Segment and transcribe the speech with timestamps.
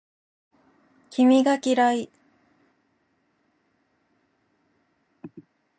[1.11, 2.09] 君が嫌い